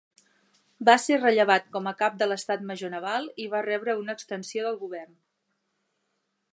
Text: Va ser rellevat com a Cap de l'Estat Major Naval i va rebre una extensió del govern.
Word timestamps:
Va 0.87 0.93
ser 1.01 1.19
rellevat 1.19 1.67
com 1.75 1.89
a 1.91 1.93
Cap 1.99 2.17
de 2.23 2.29
l'Estat 2.31 2.65
Major 2.71 2.93
Naval 2.95 3.29
i 3.45 3.49
va 3.55 3.63
rebre 3.69 3.97
una 4.01 4.19
extensió 4.19 4.67
del 4.69 4.83
govern. 4.85 5.15